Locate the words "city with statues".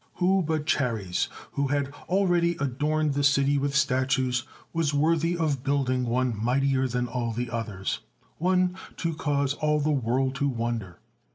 3.23-4.45